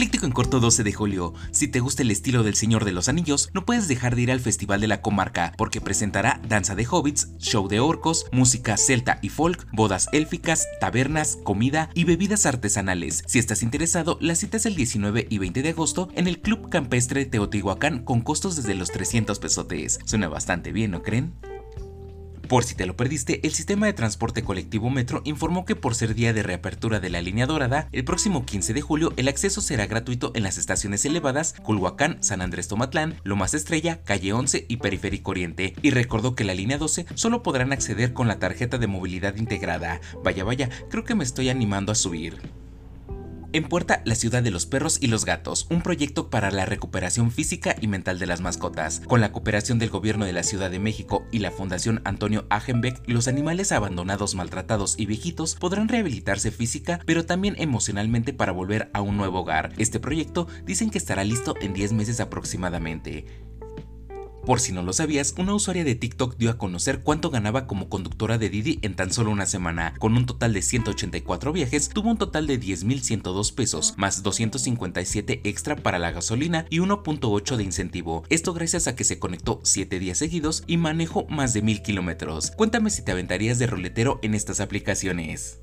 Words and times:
Ecléctico 0.00 0.24
en 0.24 0.32
corto 0.32 0.60
12 0.60 0.82
de 0.82 0.94
julio. 0.94 1.34
Si 1.50 1.68
te 1.68 1.80
gusta 1.80 2.00
el 2.00 2.10
estilo 2.10 2.42
del 2.42 2.54
Señor 2.54 2.86
de 2.86 2.92
los 2.92 3.10
Anillos, 3.10 3.50
no 3.52 3.66
puedes 3.66 3.86
dejar 3.86 4.16
de 4.16 4.22
ir 4.22 4.32
al 4.32 4.40
Festival 4.40 4.80
de 4.80 4.86
la 4.86 5.02
Comarca, 5.02 5.52
porque 5.58 5.82
presentará 5.82 6.40
danza 6.48 6.74
de 6.74 6.86
hobbits, 6.90 7.36
show 7.36 7.68
de 7.68 7.80
orcos, 7.80 8.24
música 8.32 8.78
celta 8.78 9.18
y 9.20 9.28
folk, 9.28 9.66
bodas 9.74 10.08
élficas, 10.12 10.66
tabernas, 10.80 11.36
comida 11.44 11.90
y 11.92 12.04
bebidas 12.04 12.46
artesanales. 12.46 13.24
Si 13.26 13.38
estás 13.38 13.62
interesado, 13.62 14.16
la 14.22 14.36
cita 14.36 14.56
es 14.56 14.64
el 14.64 14.74
19 14.74 15.26
y 15.28 15.36
20 15.36 15.60
de 15.60 15.68
agosto 15.68 16.08
en 16.14 16.28
el 16.28 16.40
Club 16.40 16.70
Campestre 16.70 17.26
Teotihuacán 17.26 18.02
con 18.02 18.22
costos 18.22 18.56
desde 18.56 18.76
los 18.76 18.90
300 18.92 19.38
pesotes. 19.38 19.98
Suena 20.06 20.28
bastante 20.28 20.72
bien, 20.72 20.92
¿no 20.92 21.02
creen? 21.02 21.34
Por 22.50 22.64
si 22.64 22.74
te 22.74 22.84
lo 22.84 22.96
perdiste, 22.96 23.46
el 23.46 23.52
sistema 23.52 23.86
de 23.86 23.92
transporte 23.92 24.42
colectivo 24.42 24.90
Metro 24.90 25.22
informó 25.22 25.64
que 25.64 25.76
por 25.76 25.94
ser 25.94 26.16
día 26.16 26.32
de 26.32 26.42
reapertura 26.42 26.98
de 26.98 27.08
la 27.08 27.22
línea 27.22 27.46
dorada, 27.46 27.88
el 27.92 28.02
próximo 28.02 28.44
15 28.44 28.74
de 28.74 28.80
julio 28.80 29.12
el 29.16 29.28
acceso 29.28 29.60
será 29.60 29.86
gratuito 29.86 30.32
en 30.34 30.42
las 30.42 30.58
estaciones 30.58 31.04
elevadas 31.04 31.54
Culhuacán, 31.62 32.20
San 32.24 32.40
Andrés 32.40 32.66
Tomatlán, 32.66 33.14
Lomas 33.22 33.54
Estrella, 33.54 34.02
Calle 34.02 34.32
11 34.32 34.66
y 34.68 34.78
Periférico 34.78 35.30
Oriente, 35.30 35.76
y 35.80 35.90
recordó 35.90 36.34
que 36.34 36.42
la 36.42 36.54
línea 36.54 36.76
12 36.76 37.06
solo 37.14 37.44
podrán 37.44 37.72
acceder 37.72 38.12
con 38.14 38.26
la 38.26 38.40
tarjeta 38.40 38.78
de 38.78 38.88
movilidad 38.88 39.36
integrada. 39.36 40.00
Vaya 40.24 40.42
vaya, 40.42 40.70
creo 40.90 41.04
que 41.04 41.14
me 41.14 41.22
estoy 41.22 41.50
animando 41.50 41.92
a 41.92 41.94
subir. 41.94 42.59
En 43.52 43.64
Puerta, 43.64 44.00
la 44.04 44.14
ciudad 44.14 44.44
de 44.44 44.52
los 44.52 44.64
perros 44.64 44.98
y 45.00 45.08
los 45.08 45.24
gatos, 45.24 45.66
un 45.70 45.82
proyecto 45.82 46.30
para 46.30 46.52
la 46.52 46.66
recuperación 46.66 47.32
física 47.32 47.74
y 47.80 47.88
mental 47.88 48.20
de 48.20 48.26
las 48.26 48.40
mascotas. 48.40 49.02
Con 49.08 49.20
la 49.20 49.32
cooperación 49.32 49.80
del 49.80 49.90
gobierno 49.90 50.24
de 50.24 50.32
la 50.32 50.44
Ciudad 50.44 50.70
de 50.70 50.78
México 50.78 51.26
y 51.32 51.40
la 51.40 51.50
Fundación 51.50 52.00
Antonio 52.04 52.46
Agenbeck, 52.48 53.02
los 53.08 53.26
animales 53.26 53.72
abandonados, 53.72 54.36
maltratados 54.36 54.94
y 54.96 55.06
viejitos 55.06 55.56
podrán 55.56 55.88
rehabilitarse 55.88 56.52
física, 56.52 57.00
pero 57.06 57.26
también 57.26 57.56
emocionalmente 57.58 58.32
para 58.32 58.52
volver 58.52 58.88
a 58.92 59.00
un 59.00 59.16
nuevo 59.16 59.40
hogar. 59.40 59.72
Este 59.78 59.98
proyecto 59.98 60.46
dicen 60.64 60.90
que 60.90 60.98
estará 60.98 61.24
listo 61.24 61.56
en 61.60 61.74
10 61.74 61.92
meses 61.92 62.20
aproximadamente. 62.20 63.49
Por 64.44 64.58
si 64.60 64.72
no 64.72 64.82
lo 64.82 64.92
sabías, 64.92 65.34
una 65.38 65.54
usuaria 65.54 65.84
de 65.84 65.94
TikTok 65.94 66.36
dio 66.36 66.50
a 66.50 66.58
conocer 66.58 67.02
cuánto 67.02 67.30
ganaba 67.30 67.66
como 67.66 67.88
conductora 67.88 68.38
de 68.38 68.48
Didi 68.48 68.78
en 68.82 68.96
tan 68.96 69.12
solo 69.12 69.30
una 69.30 69.46
semana. 69.46 69.94
Con 69.98 70.16
un 70.16 70.26
total 70.26 70.52
de 70.52 70.62
184 70.62 71.52
viajes, 71.52 71.88
tuvo 71.90 72.10
un 72.10 72.18
total 72.18 72.46
de 72.46 72.58
10.102 72.58 73.54
pesos, 73.54 73.94
más 73.96 74.22
257 74.22 75.42
extra 75.44 75.76
para 75.76 75.98
la 75.98 76.10
gasolina 76.10 76.66
y 76.70 76.78
1.8 76.78 77.56
de 77.56 77.64
incentivo. 77.64 78.24
Esto 78.28 78.54
gracias 78.54 78.86
a 78.86 78.96
que 78.96 79.04
se 79.04 79.18
conectó 79.18 79.60
7 79.62 79.98
días 79.98 80.18
seguidos 80.18 80.64
y 80.66 80.78
manejó 80.78 81.26
más 81.28 81.52
de 81.52 81.62
1000 81.62 81.82
kilómetros. 81.82 82.50
Cuéntame 82.52 82.90
si 82.90 83.02
te 83.02 83.12
aventarías 83.12 83.58
de 83.58 83.66
roletero 83.66 84.18
en 84.22 84.34
estas 84.34 84.60
aplicaciones. 84.60 85.60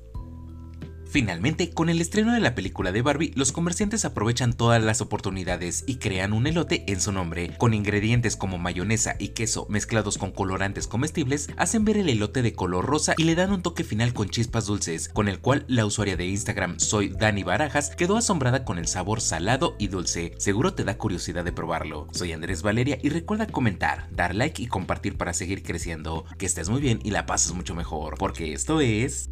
Finalmente, 1.10 1.70
con 1.70 1.88
el 1.88 2.02
estreno 2.02 2.34
de 2.34 2.40
la 2.40 2.54
película 2.54 2.92
de 2.92 3.00
Barbie, 3.00 3.32
los 3.34 3.50
comerciantes 3.50 4.04
aprovechan 4.04 4.52
todas 4.52 4.82
las 4.82 5.00
oportunidades 5.00 5.84
y 5.86 5.96
crean 5.96 6.34
un 6.34 6.46
elote 6.46 6.84
en 6.86 7.00
su 7.00 7.12
nombre, 7.12 7.56
con 7.56 7.72
ingredientes 7.72 8.36
como 8.36 8.58
mayonesa 8.58 9.16
y 9.18 9.28
queso 9.28 9.66
mezclados 9.70 10.18
con 10.18 10.32
colorantes 10.32 10.86
comestibles, 10.86 11.48
hacen 11.56 11.86
ver 11.86 11.96
el 11.96 12.10
elote 12.10 12.42
de 12.42 12.52
color 12.52 12.84
rosa 12.84 13.14
y 13.16 13.24
le 13.24 13.34
dan 13.34 13.52
un 13.52 13.62
toque 13.62 13.84
final 13.84 14.12
con 14.12 14.28
chispas 14.28 14.66
dulces, 14.66 15.08
con 15.08 15.28
el 15.28 15.38
cual 15.38 15.64
la 15.66 15.86
usuaria 15.86 16.18
de 16.18 16.26
Instagram 16.26 16.78
Soy 16.78 17.08
Dani 17.08 17.42
Barajas 17.42 17.96
quedó 17.96 18.18
asombrada 18.18 18.66
con 18.66 18.78
el 18.78 18.86
sabor 18.86 19.22
salado 19.22 19.76
y 19.78 19.88
dulce. 19.88 20.34
Seguro 20.36 20.74
te 20.74 20.84
da 20.84 20.98
curiosidad 20.98 21.44
de 21.44 21.52
probarlo. 21.52 22.06
Soy 22.12 22.32
Andrés 22.32 22.60
Valeria 22.60 22.98
y 23.02 23.08
recuerda 23.08 23.46
comentar, 23.46 24.08
dar 24.10 24.34
like 24.34 24.62
y 24.62 24.66
compartir 24.66 25.16
para 25.16 25.32
seguir 25.32 25.62
creciendo. 25.62 26.26
Que 26.36 26.44
estés 26.44 26.68
muy 26.68 26.82
bien 26.82 27.00
y 27.02 27.12
la 27.12 27.24
pases 27.24 27.54
mucho 27.54 27.74
mejor, 27.74 28.18
porque 28.18 28.52
esto 28.52 28.82
es... 28.82 29.27